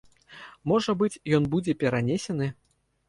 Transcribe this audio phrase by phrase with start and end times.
[0.71, 2.47] Можа быць, ён будзе перанесены.